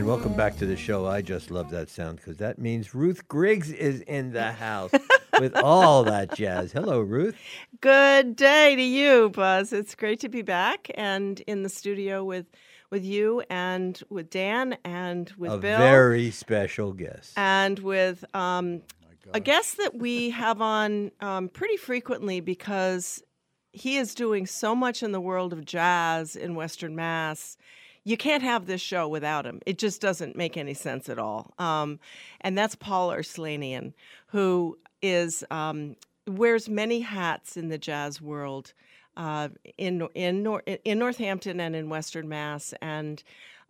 [0.00, 1.06] And welcome back to the show.
[1.06, 4.92] I just love that sound because that means Ruth Griggs is in the house
[5.38, 6.72] with all that jazz.
[6.72, 7.36] Hello, Ruth.
[7.82, 9.74] Good day to you, Buzz.
[9.74, 12.46] It's great to be back and in the studio with
[12.88, 15.76] with you and with Dan and with a Bill.
[15.76, 17.34] very special guest.
[17.36, 18.80] And with um,
[19.34, 23.22] a guest that we have on um, pretty frequently because
[23.72, 27.58] he is doing so much in the world of jazz in Western Mass.
[28.04, 29.60] You can't have this show without him.
[29.66, 31.52] It just doesn't make any sense at all.
[31.58, 32.00] Um,
[32.40, 33.92] and that's Paul Arslanian,
[34.28, 35.96] who is um,
[36.26, 38.72] wears many hats in the jazz world
[39.16, 42.72] uh, in in Nor- in Northampton and in Western Mass.
[42.80, 43.22] And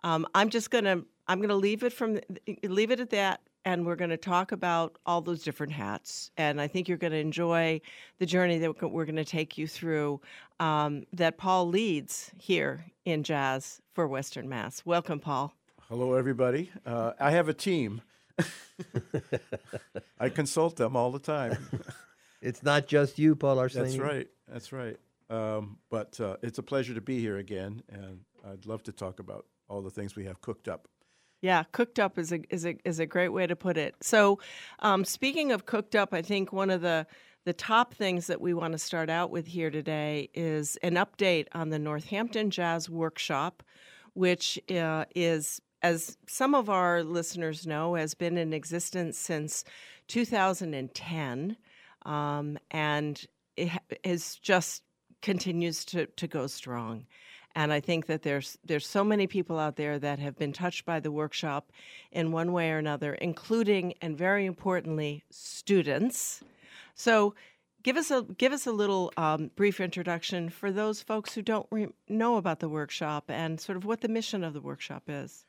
[0.05, 2.21] um, I'm just gonna I'm gonna leave it from
[2.63, 3.41] leave it at that.
[3.65, 6.31] And we're going to talk about all those different hats.
[6.37, 7.81] And I think you're going to enjoy
[8.19, 10.21] the journey that we're going to take you through
[10.61, 14.85] um, that Paul leads here in jazz for Western Mass.
[14.87, 15.53] Welcome, Paul.
[15.89, 16.71] Hello, everybody.
[16.87, 18.01] Uh, I have a team.
[20.19, 21.59] I consult them all the time.
[22.43, 23.83] It's not just you, Paul Arslanian.
[23.83, 24.29] That's right.
[24.49, 24.97] That's right.
[25.29, 28.21] Um, but uh, it's a pleasure to be here again, and
[28.51, 30.89] I'd love to talk about all the things we have cooked up.
[31.43, 33.95] Yeah, cooked up is a is a is a great way to put it.
[34.03, 34.41] So,
[34.81, 37.07] um, speaking of cooked up, I think one of the
[37.45, 41.47] the top things that we want to start out with here today is an update
[41.53, 43.63] on the Northampton Jazz Workshop,
[44.13, 49.65] which uh, is, as some of our listeners know, has been in existence since
[50.09, 51.57] 2010,
[52.05, 53.71] um, and it
[54.05, 54.83] is just
[55.23, 57.07] continues to to go strong.
[57.55, 60.85] And I think that there's there's so many people out there that have been touched
[60.85, 61.73] by the workshop
[62.13, 66.43] in one way or another, including and very importantly, students.
[66.95, 67.35] So,
[67.83, 71.67] give us a give us a little um, brief introduction for those folks who don't
[71.71, 75.45] re- know about the workshop and sort of what the mission of the workshop is.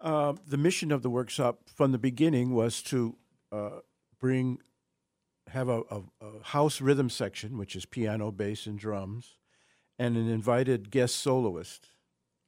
[0.00, 3.16] Uh, the mission of the workshop from the beginning was to
[3.52, 3.78] uh,
[4.20, 4.58] bring
[5.48, 9.36] have a, a, a house rhythm section, which is piano, bass, and drums
[9.98, 11.88] and an invited guest soloist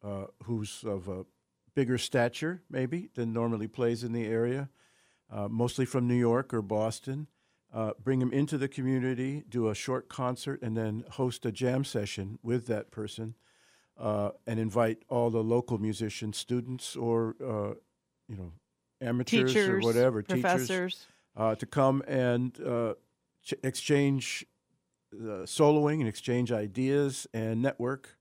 [0.02, 1.24] uh, who's of a
[1.74, 4.68] bigger stature, maybe, than normally plays in the area,
[5.30, 7.26] uh, mostly from New York or Boston.
[7.72, 11.82] Uh, bring him into the community, do a short concert, and then host a jam
[11.82, 13.34] session with that person,
[13.98, 17.74] uh, and invite all the local musicians, students, or uh,
[18.28, 18.52] you know,
[19.00, 20.68] amateurs Teachers, or whatever, professors.
[20.68, 21.06] teachers,
[21.36, 22.54] uh, to come and
[23.42, 24.46] ch- exchange
[25.44, 28.18] soloing and exchange ideas and network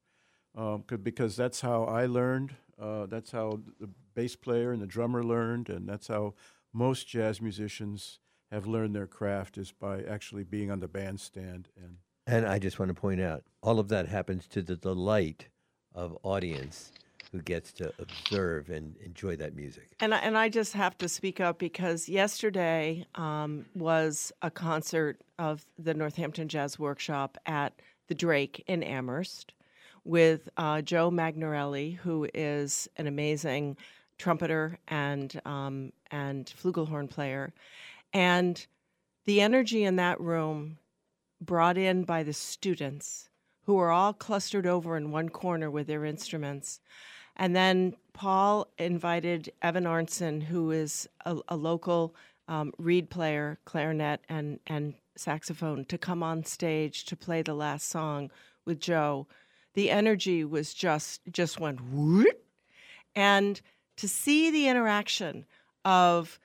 [0.56, 2.56] um, because that's how I learned.
[2.80, 6.34] Uh, that's how the bass player and the drummer learned, and that's how
[6.74, 8.20] most jazz musicians
[8.52, 11.70] have learned their craft is by actually being on the bandstand.
[11.76, 15.50] And And I just want to point out, all of that happens to the delight
[15.94, 16.92] of audience
[17.34, 19.90] who gets to observe and enjoy that music.
[20.00, 25.20] And I, and I just have to speak up because yesterday um, was a concert
[25.40, 27.74] of the Northampton Jazz Workshop at
[28.08, 29.54] the Drake in Amherst
[30.06, 33.78] with uh, Joe Magnarelli, who is an amazing
[34.20, 37.52] trumpeter and um, and flugelhorn player,
[38.14, 38.68] and
[39.26, 40.78] the energy in that room
[41.42, 43.30] brought in by the students
[43.66, 46.80] who were all clustered over in one corner with their instruments.
[47.36, 52.16] And then Paul invited Evan Arnson, who is a, a local
[52.48, 57.90] um, reed player, clarinet, and, and saxophone, to come on stage to play the last
[57.90, 58.30] song
[58.66, 59.28] with Joe.
[59.74, 62.46] The energy was just just went whoop,
[63.16, 63.60] and
[63.98, 65.46] to see the interaction
[65.84, 66.40] of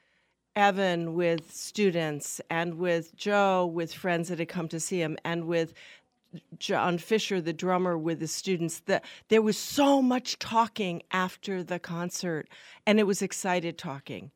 [0.57, 5.47] Evan with students and with Joe with friends that had come to see him and
[5.47, 5.75] with
[6.59, 8.81] John Fisher, the drummer, with the students.
[8.81, 12.49] That there was so much talking after the concert,
[12.87, 14.31] and it was excited talking.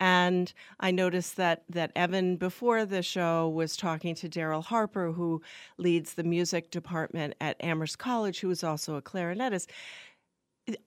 [0.00, 5.42] And I noticed that that Evan before the show was talking to Darryl Harper, who
[5.78, 9.68] leads the music department at Amherst College, who is also a clarinetist.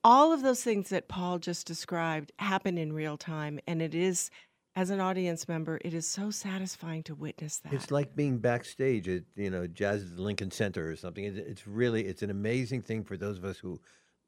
[0.03, 4.31] All of those things that Paul just described happen in real time, and it is
[4.77, 7.73] as an audience member, it is so satisfying to witness that.
[7.73, 11.23] It's like being backstage at you know Jazz at the Lincoln Center or something.
[11.23, 13.81] It's, it's really it's an amazing thing for those of us who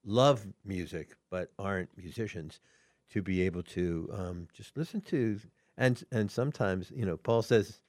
[0.03, 2.61] love music but aren't musicians
[3.11, 5.39] to be able to um, just listen to
[5.77, 7.81] and and sometimes you know Paul says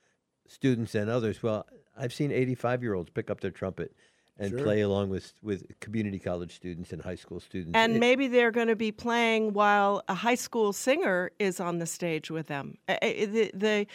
[0.47, 1.43] students and others.
[1.43, 1.65] Well,
[1.97, 3.95] I've seen 85 year olds pick up their trumpet
[4.40, 4.62] and Sure.
[4.64, 7.72] play along with with community college students and high school students.
[7.76, 11.78] and It- maybe they're going to be playing while a high school singer is on
[11.78, 12.78] the stage with them.
[12.88, 13.87] The, the,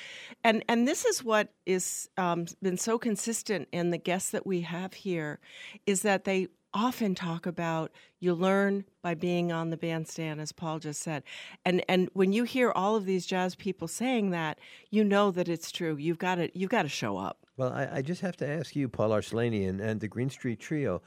[0.44, 4.62] and and this is what is um, been so consistent in the guests that we
[4.62, 5.40] have here,
[5.88, 10.78] is that they often talk about you learn by being on the bandstand, as Paul
[10.78, 11.24] just said.
[11.64, 14.60] And and when you hear all of these jazz people saying that,
[14.92, 15.96] you know that it's true.
[15.96, 17.48] You've got to you've got to show up.
[17.58, 21.02] Well, I, I just have to ask you, Paul Arslanian and the Green Street Trio,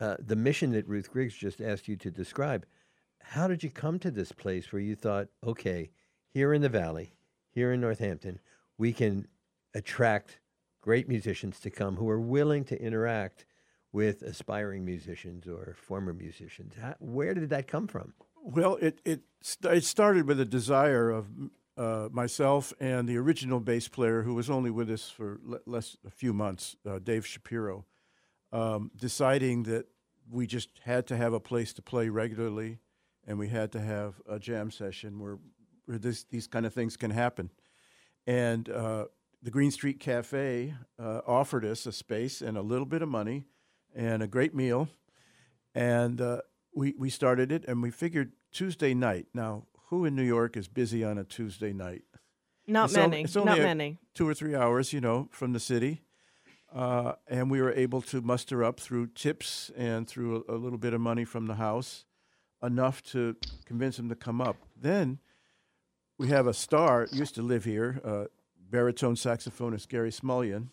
[0.00, 2.66] uh, the mission that Ruth Griggs just asked you to describe.
[3.20, 5.90] How did you come to this place where you thought, okay,
[6.28, 7.14] here in the Valley,
[7.48, 8.38] here in Northampton,
[8.76, 9.28] we can
[9.72, 10.40] attract
[10.82, 13.46] great musicians to come who are willing to interact
[13.94, 16.74] with aspiring musicians or former musicians.
[16.78, 18.12] How, where did that come from?
[18.42, 21.26] Well, it it st- it started with a desire of
[21.76, 25.96] uh, myself and the original bass player, who was only with us for le- less
[26.04, 27.86] a few months, uh, Dave Shapiro,
[28.52, 29.86] um, deciding that
[30.28, 32.80] we just had to have a place to play regularly,
[33.26, 35.38] and we had to have a jam session where
[35.86, 37.50] where this, these kind of things can happen,
[38.26, 38.68] and.
[38.68, 39.04] Uh,
[39.42, 43.44] the Green Street Cafe uh, offered us a space and a little bit of money
[43.94, 44.88] and a great meal.
[45.74, 46.38] And uh,
[46.74, 49.26] we, we started it and we figured Tuesday night.
[49.34, 52.02] Now, who in New York is busy on a Tuesday night?
[52.66, 53.22] Not It's many.
[53.22, 53.98] it's not only a- many.
[54.14, 56.02] Two or three hours, you know, from the city.
[56.74, 60.78] Uh, and we were able to muster up through tips and through a, a little
[60.78, 62.04] bit of money from the house
[62.62, 64.56] enough to convince him to come up.
[64.80, 65.18] Then
[66.18, 68.24] we have a star, used to live here, uh,
[68.70, 70.68] baritone saxophonist Gary Smulyan,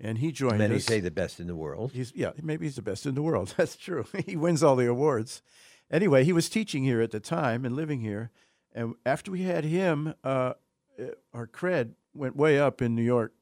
[0.00, 0.84] and he joined Many us.
[0.84, 1.92] say the best in the world.
[1.92, 3.54] He's yeah, maybe he's the best in the world.
[3.56, 4.06] That's true.
[4.26, 5.42] he wins all the awards.
[5.90, 8.30] Anyway, he was teaching here at the time and living here,
[8.72, 10.54] and after we had him, uh,
[10.98, 11.04] uh,
[11.34, 13.34] our cred went way up in New York,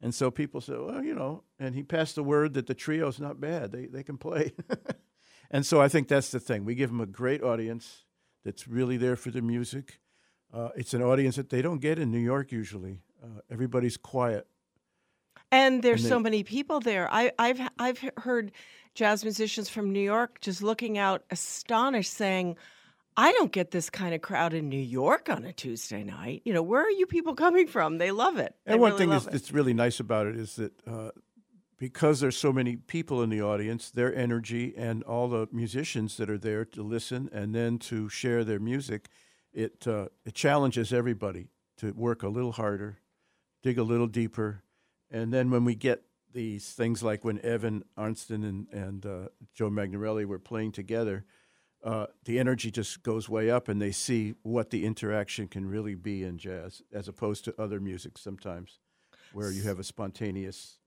[0.00, 3.20] and so people said, well, you know, and he passed the word that the trio's
[3.20, 3.70] not bad.
[3.72, 4.52] They they can play,
[5.50, 6.64] and so I think that's the thing.
[6.64, 8.04] We give them a great audience
[8.44, 10.00] that's really there for the music.
[10.52, 13.00] Uh, it's an audience that they don't get in New York usually.
[13.22, 14.46] Uh, everybody's quiet.
[15.54, 17.08] And there's And so many people there.
[17.12, 18.52] I, I've I've heard
[18.94, 22.56] jazz musicians from New York just looking out, astonished, saying,
[23.16, 26.42] "I don't get this kind of crowd in New York on a Tuesday night.
[26.44, 27.98] You know, where are you people coming from?
[27.98, 28.54] They love it.
[28.64, 31.10] They And one really thing is, that's really nice about it is that uh,
[31.78, 36.28] because there's so many people in the audience, their energy and all the musicians that
[36.28, 39.08] are there to listen and then to share their music,
[39.52, 42.98] it uh, it challenges everybody to work a little harder,
[43.62, 44.64] dig a little deeper,
[45.10, 46.02] and then when we get
[46.32, 51.24] these things like when Evan Arnston and and uh, Joe Magnarelli were playing together.
[51.82, 55.94] Uh, the energy just goes way up, and they see what the interaction can really
[55.94, 58.78] be in jazz, as opposed to other music sometimes,
[59.34, 60.78] where you have a spontaneous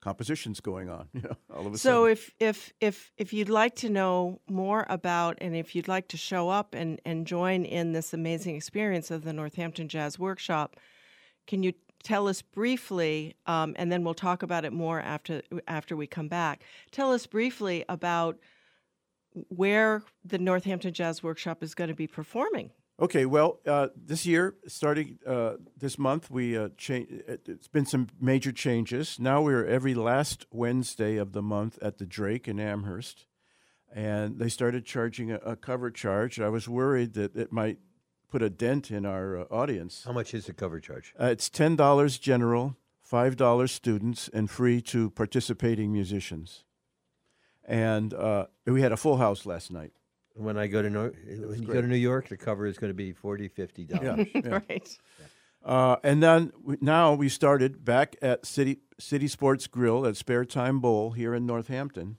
[0.00, 1.08] compositions going on.
[1.14, 2.12] You know, all of a So sudden.
[2.12, 6.16] if if if if you'd like to know more about and if you'd like to
[6.16, 10.76] show up and and join in this amazing experience of the Northampton Jazz Workshop,
[11.46, 15.96] can you tell us briefly, um, and then we'll talk about it more after after
[15.96, 16.62] we come back.
[16.90, 18.38] Tell us briefly about
[19.48, 22.70] where the Northampton Jazz Workshop is going to be performing.
[23.00, 27.86] Okay, well, uh, this year, starting uh, this month, we uh, cha- it- it's been
[27.86, 29.18] some major changes.
[29.18, 33.26] Now we're every last Wednesday of the month at the Drake in Amherst,
[33.92, 36.38] and they started charging a, a cover charge.
[36.38, 37.78] I was worried that it might
[38.32, 40.04] put a dent in our uh, audience.
[40.06, 41.14] How much is the cover charge?
[41.20, 46.64] Uh, it's ten dollars general, five dollars students, and free to participating musicians.
[47.64, 49.92] And uh, we had a full house last night.
[50.34, 52.90] When I go to Nor- when you go to New York, the cover is going
[52.90, 54.26] to be 40 50 dollars.
[54.34, 54.60] yeah.
[54.68, 54.98] right.
[55.62, 60.46] Uh, and then we, now we started back at City City Sports Grill at Spare
[60.46, 62.16] Time Bowl here in Northampton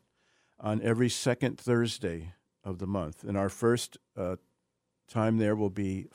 [0.59, 3.23] on every second Thursday of the month.
[3.23, 4.35] And our first uh,
[5.07, 6.07] time there will be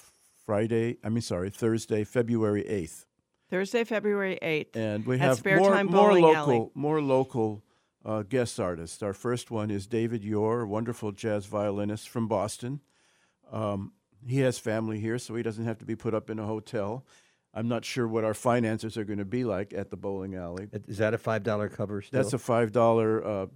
[0.45, 0.99] Friday.
[1.04, 3.07] I mean, sorry, Thursday, February eighth.
[3.50, 4.76] Thursday, February eighth.
[4.76, 6.71] And we At have Spare more Time more local Alley.
[6.75, 7.62] more local
[8.04, 9.02] uh, guest artists.
[9.02, 12.80] Our first one is David Yore, a wonderful jazz violinist from Boston.
[13.50, 13.92] Um,
[14.26, 17.07] he has family here, so he doesn't have to be put up in a hotel.
[17.54, 20.68] I'm not sure what our finances are going to be like at the bowling alley.
[20.87, 22.02] Is that a five dollar cover?
[22.02, 22.21] Still?
[22.21, 23.47] That's a five dollar uh,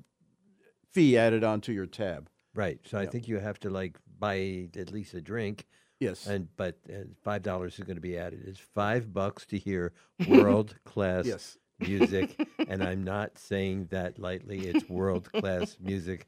[0.90, 2.28] fee added onto your tab.
[2.54, 2.78] right.
[2.86, 5.66] So I think you have to like buy at least a drink,
[6.02, 8.42] Yes, and but uh, five dollars is going to be added.
[8.46, 9.92] It's five bucks to hear
[10.28, 11.58] world class yes.
[11.78, 14.66] music, and I'm not saying that lightly.
[14.66, 16.26] It's world class music.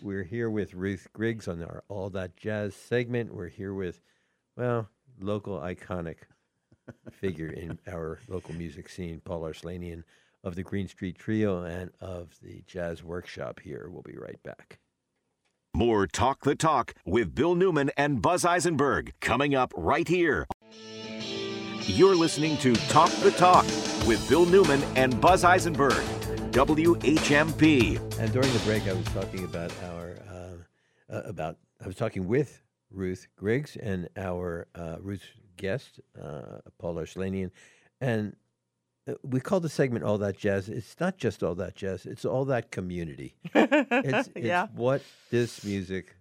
[0.00, 3.34] We're here with Ruth Griggs on our All That Jazz segment.
[3.34, 4.00] We're here with,
[4.56, 4.88] well,
[5.20, 6.18] local iconic
[7.10, 10.04] figure in our local music scene, Paul Arslanian
[10.44, 13.88] of the Green Street Trio and of the Jazz Workshop here.
[13.90, 14.78] We'll be right back.
[15.80, 20.46] More Talk the Talk with Bill Newman and Buzz Eisenberg coming up right here.
[21.86, 23.64] You're listening to Talk the Talk
[24.06, 26.04] with Bill Newman and Buzz Eisenberg,
[26.52, 27.96] WHMP.
[28.18, 32.28] And during the break, I was talking about our uh, uh, about I was talking
[32.28, 32.60] with
[32.90, 35.24] Ruth Griggs and our uh, Ruth's
[35.56, 37.52] guest, uh, Paul Arslanian,
[38.02, 38.36] and
[39.08, 42.24] Uh, we call the segment "All That Jazz." It's not just all that jazz; it's
[42.24, 43.34] all that community.
[43.54, 44.68] It's, it's yeah.
[44.74, 46.16] what this music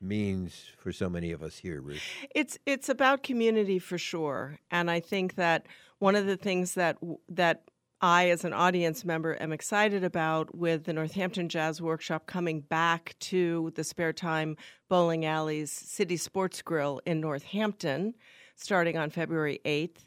[0.00, 2.02] means for so many of us here, Ruth.
[2.34, 5.66] It's it's about community for sure, and I think that
[5.98, 6.98] one of the things that
[7.28, 7.62] that
[8.00, 13.14] I, as an audience member, am excited about with the Northampton Jazz Workshop coming back
[13.20, 14.56] to the Spare Time
[14.88, 18.14] Bowling Alley's City Sports Grill in Northampton,
[18.56, 20.04] starting on February eighth,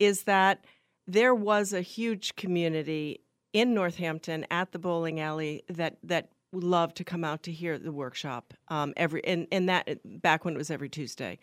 [0.00, 0.64] is that
[1.06, 3.20] there was a huge community
[3.52, 7.92] in Northampton at the bowling alley that that loved to come out to hear the
[7.92, 11.38] workshop um, every and, and that back when it was every Tuesday,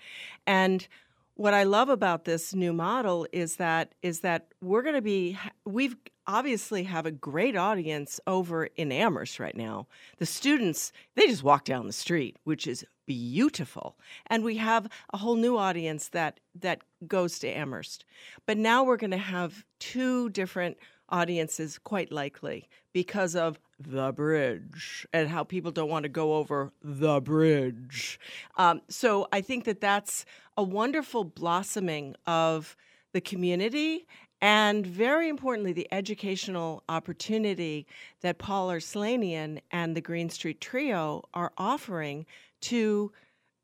[0.46, 0.88] and
[1.36, 5.38] what I love about this new model is that is that we're going to be
[5.66, 5.96] we've
[6.28, 9.88] obviously have a great audience over in Amherst right now.
[10.20, 15.18] The students they just walk down the street, which is beautiful, and we have a
[15.18, 18.06] whole new audience that that goes to Amherst.
[18.46, 20.78] But now we're going to have two different
[21.10, 26.72] audiences quite likely because of the bridge and how people don't want to go over
[26.82, 28.20] the bridge.
[28.58, 30.26] Um, so I think that that's
[30.58, 32.76] a wonderful blossoming of
[33.12, 34.08] the community
[34.44, 37.88] and very importantly, the educational opportunity
[38.20, 42.26] that Paul Arslanian and the Green Street Trio are offering
[42.64, 43.12] to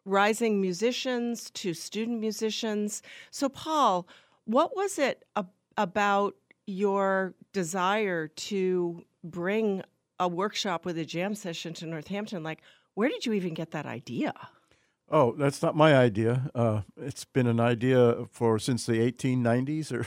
[0.05, 3.01] rising musicians, to student musicians.
[3.31, 4.07] So, Paul,
[4.45, 9.81] what was it ab- about your desire to bring
[10.19, 12.43] a workshop with a jam session to Northampton?
[12.43, 12.61] Like,
[12.95, 14.33] where did you even get that idea?
[15.11, 16.51] Oh, that's not my idea.
[16.53, 20.03] Uh, it's been an idea for since the 1890s or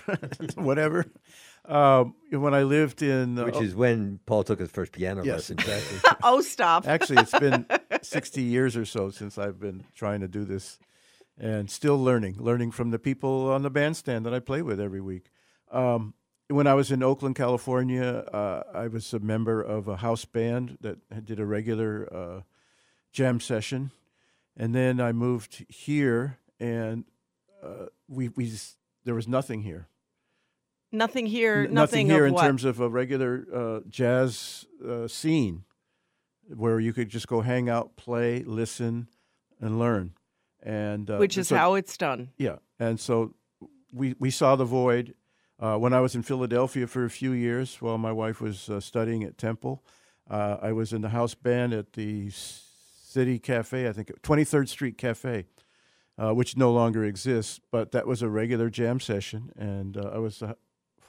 [0.63, 1.07] whatever.
[1.65, 5.51] Um, when I lived in, uh, Which is when Paul took his first piano Yes.
[5.51, 5.59] lesson.
[5.59, 5.99] Exactly.
[6.23, 6.87] oh, stop.
[6.87, 7.67] actually, it's been
[8.13, 10.79] 60 years or so since I've been trying to do this,
[11.39, 15.01] and still learning, learning from the people on the bandstand that I play with every
[15.01, 15.31] week.
[15.71, 16.15] Um,
[16.49, 20.79] when I was in Oakland, California, uh, I was a member of a house band
[20.83, 22.41] that did a regular uh,
[23.13, 23.91] jam session,
[24.57, 27.05] and then I moved here, and
[27.63, 29.89] uh, we we just, there was nothing here.
[30.91, 31.65] Nothing here.
[31.67, 32.43] N- nothing, here of in what?
[32.43, 35.65] terms of a regular uh, jazz uh, scene
[36.49, 39.09] where you could just go hang out, play, listen,
[39.61, 40.15] and learn.
[40.63, 42.31] And uh, which is so- how it's done.
[42.39, 42.57] yeah.
[42.79, 43.35] And so
[43.93, 45.15] we we saw the void
[45.61, 48.81] uh, when I was in Philadelphia for a few years while my wife was uh,
[48.81, 49.85] studying at Temple.
[50.31, 54.97] Uh, I was in the house band at the City Cafe, I think, 23rd Street
[54.99, 55.45] Cafe,
[56.17, 57.61] uh, which no longer exists.
[57.71, 60.43] But that was a regular jam session, and uh, I was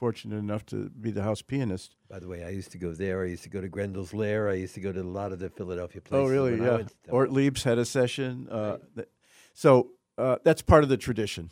[0.04, 1.96] fortunate enough to be the house pianist.
[2.10, 3.22] By the way, I used to go there.
[3.22, 4.50] I used to go to Grendel's Lair.
[4.50, 6.30] I used to go to a lot of the Philadelphia places.
[6.30, 6.62] Oh, really?
[6.62, 6.82] Yeah.
[7.08, 8.46] Ortlieb's had a session.
[8.50, 9.08] Uh, th-
[9.54, 11.50] so uh, that's part of the tradition.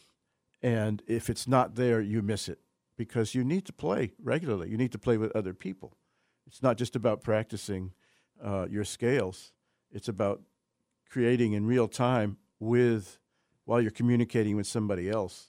[0.63, 2.59] And if it's not there, you miss it
[2.99, 4.69] because you need to play regularly.
[4.69, 5.97] You need to play with other people.
[6.47, 7.95] It's not just about practicing
[8.45, 9.53] uh, your scales,
[9.91, 10.43] it's about
[11.09, 13.19] creating in real time with
[13.65, 15.49] while you're communicating with somebody else.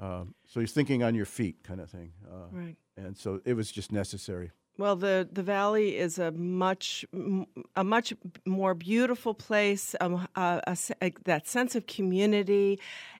[0.00, 2.12] Um, so you're thinking on your feet, kind of thing.
[2.26, 2.76] Uh, Right.
[2.96, 4.50] And so it was just necessary.
[4.76, 7.04] Well, the, the valley is a much
[7.74, 8.12] a much
[8.46, 9.96] more beautiful place.
[10.00, 12.78] Um, a, a a- that sense of community,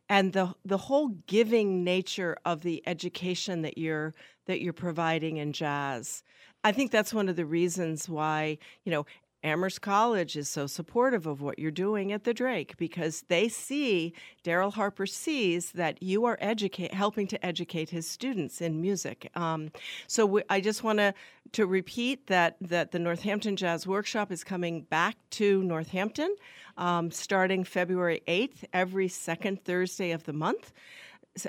[0.08, 4.14] and the the whole giving nature of the education that you're
[4.46, 6.22] that you're providing in jazz.
[6.64, 9.04] I think that's one of the reasons why you know
[9.42, 14.12] Amherst College is so supportive of what you're doing at the Drake because they see
[14.44, 19.30] Darryl Harper sees that you are educate helping to educate his students in music.
[19.34, 19.70] Um,
[20.06, 21.14] so we, I just want to
[21.52, 26.34] to repeat that that the Northampton Jazz Workshop is coming back to Northampton
[26.78, 30.72] um, starting February 8th, every second Thursday of the month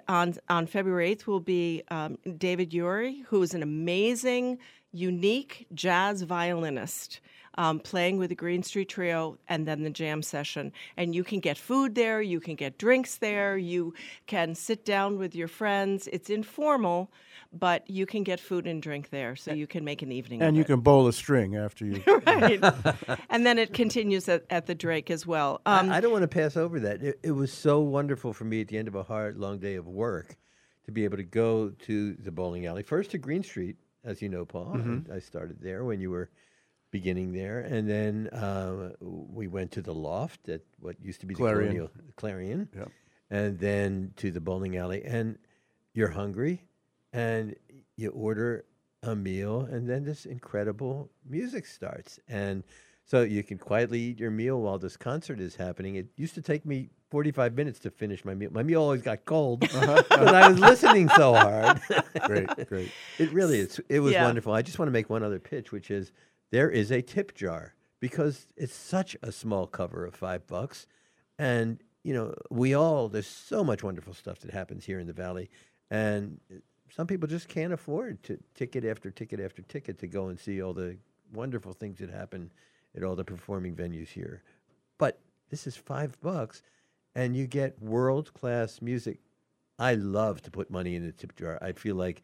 [0.07, 4.59] on on February 8th will be um, David Urey, who is an amazing,
[4.91, 7.21] unique jazz violinist.
[7.59, 10.71] Um, playing with the Green Street Trio and then the jam session.
[10.95, 13.93] And you can get food there, you can get drinks there, you
[14.27, 16.07] can sit down with your friends.
[16.13, 17.11] It's informal,
[17.51, 20.51] but you can get food and drink there, so you can make an evening And
[20.51, 20.67] of you it.
[20.67, 22.01] can bowl a string after you.
[22.25, 22.63] right.
[23.29, 25.59] and then it continues at, at the Drake as well.
[25.65, 27.03] Um, I, I don't want to pass over that.
[27.03, 29.75] It, it was so wonderful for me at the end of a hard, long day
[29.75, 30.37] of work
[30.85, 32.83] to be able to go to the bowling alley.
[32.83, 33.75] First to Green Street,
[34.05, 34.75] as you know, Paul.
[34.77, 35.11] Mm-hmm.
[35.11, 36.29] I, I started there when you were
[36.91, 41.33] beginning there, and then uh, we went to the loft at what used to be
[41.33, 41.61] the Clarion.
[41.71, 42.91] Colonial Clarion, Yep.
[43.29, 45.03] and then to the bowling alley.
[45.03, 45.37] And
[45.93, 46.63] you're hungry,
[47.13, 47.55] and
[47.95, 48.65] you order
[49.03, 52.19] a meal, and then this incredible music starts.
[52.27, 52.63] And
[53.05, 55.95] so you can quietly eat your meal while this concert is happening.
[55.95, 58.51] It used to take me 45 minutes to finish my meal.
[58.51, 61.81] My meal always got cold because I was listening so hard.
[62.25, 62.91] Great, great.
[63.17, 63.79] It really is.
[63.89, 64.25] It was Yeah.
[64.25, 64.53] wonderful.
[64.53, 66.11] I just want to make one other pitch, which is
[66.51, 70.87] there is a tip jar because it's such a small cover of five bucks,
[71.37, 75.13] and you know we all there's so much wonderful stuff that happens here in the
[75.13, 75.49] valley,
[75.91, 76.39] and
[76.89, 80.61] some people just can't afford to ticket after ticket after ticket to go and see
[80.61, 80.97] all the
[81.33, 82.51] wonderful things that happen
[82.95, 84.41] at all the performing venues here.
[84.97, 86.63] But this is five bucks,
[87.15, 89.19] and you get world class music
[89.79, 91.57] I love to put money in the tip jar.
[91.61, 92.21] I feel like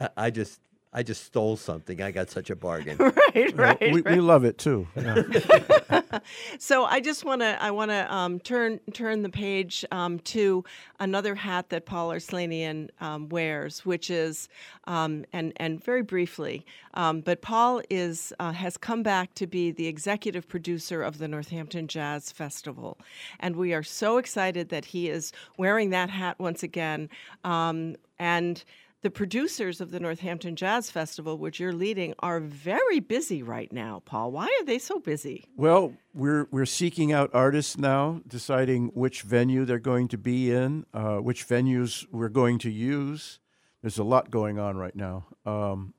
[0.00, 0.60] I, I just
[0.96, 2.00] I just stole something.
[2.00, 2.96] I got such a bargain.
[3.34, 3.92] right, right.
[3.92, 4.88] we, we love it too.
[4.96, 6.20] Yeah.
[6.58, 10.64] So I just want to I want to um, turn turn the page um, to
[10.98, 14.48] another hat that Paul Arslanian um, wears, which is
[14.84, 19.70] um, and and very briefly, um, but Paul is uh, has come back to be
[19.70, 22.98] the executive producer of the Northampton Jazz Festival,
[23.38, 27.10] and we are so excited that he is wearing that hat once again.
[27.44, 28.64] Um, and
[29.06, 34.02] the producers of the Northampton Jazz Festival, which you're leading, are very busy right now.
[34.04, 35.44] Paul, why are they so busy?
[35.56, 40.86] Well, we're we're seeking out artists now, deciding which venue they're going to be in,
[40.92, 43.38] uh, which venues we're going to use.
[43.80, 45.26] There's a lot going on right now.
[45.44, 45.94] Um,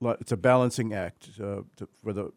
[0.00, 2.30] it's a balancing act uh, to, for the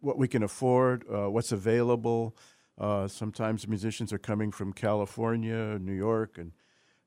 [0.00, 2.36] what we can afford, uh, what's available.
[2.76, 6.50] Uh, sometimes musicians are coming from California, New York, and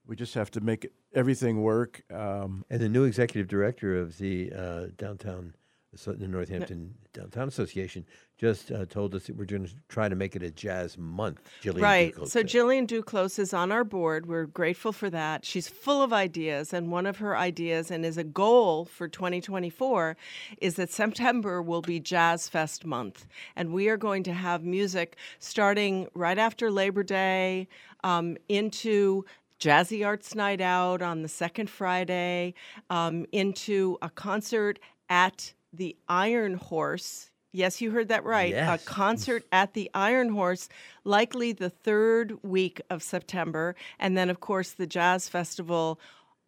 [0.07, 2.03] we just have to make it, everything work.
[2.11, 5.53] Um, And the new executive director of the uh, downtown,
[5.95, 8.05] so- the Northampton Downtown Association,
[8.37, 11.41] just uh, told us that we're going to try to make it a jazz month.
[11.63, 12.13] Jillian Right.
[12.15, 12.47] Duclos So said.
[12.47, 14.27] Jillian Duclos is on our board.
[14.27, 15.43] We're grateful for that.
[15.43, 20.15] She's full of ideas, and one of her ideas, and is a goal for 2024,
[20.61, 25.17] is that September will be Jazz Fest month, and we are going to have music
[25.39, 27.67] starting right after Labor Day
[28.03, 29.25] um, into.
[29.59, 32.53] Jazzy Arts Night Out on the second Friday,
[32.89, 37.31] um, into a concert at the Iron Horse.
[37.53, 38.51] Yes, you heard that right.
[38.51, 38.81] Yes.
[38.81, 40.69] A concert at the Iron Horse,
[41.05, 45.99] likely the third week of September, and then of course the Jazz Festival,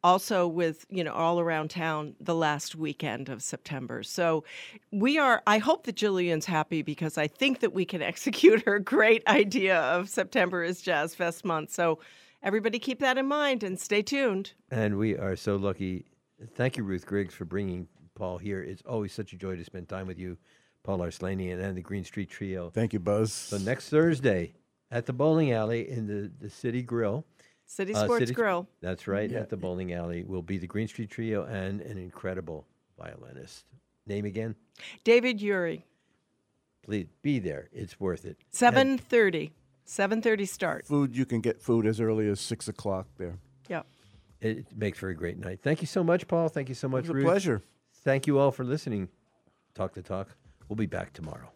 [0.04, 4.04] also with you know all around town the last weekend of September.
[4.04, 4.44] So
[4.92, 5.42] we are.
[5.48, 9.80] I hope that Jillian's happy because I think that we can execute her great idea
[9.80, 11.72] of September as Jazz Fest month.
[11.72, 12.00] So
[12.42, 14.54] everybody keep that in mind and stay tuned.
[14.72, 16.06] And we are so lucky.
[16.56, 18.62] Thank you, Ruth Griggs, for bringing Paul here.
[18.62, 20.38] It's always such a joy to spend time with you,
[20.84, 22.70] Paul Arslanian, and the Green Street Trio.
[22.70, 23.32] thank you, Buzz.
[23.32, 24.54] So next Thursday
[24.92, 27.26] at the bowling alley in the, the City Grill.
[27.66, 28.68] City uh, City- Grill.
[28.82, 29.32] That's right.
[29.32, 32.66] At the bowling alley will be the Green Street Trio and an incredible
[32.98, 33.66] violinist.
[34.08, 34.56] Name again?
[35.04, 35.84] David Urey.
[36.84, 37.70] Please be there.
[37.72, 38.38] It's worth it.
[38.50, 38.98] Seven
[39.90, 39.96] thirty.
[39.96, 40.86] Seven thirty start.
[40.86, 43.40] food you can get food as early as six o'clock there.
[43.70, 43.86] Yep.
[44.42, 45.60] It it makes for a great night.
[45.62, 46.48] Thank you so much, Paul.
[46.50, 47.26] Thank you so It much, was a Ruth.
[47.26, 47.62] pleasure.
[48.04, 49.10] Thank you all for listening.
[49.76, 50.30] Talk the talk.
[50.68, 51.50] We'll be back tomorrow.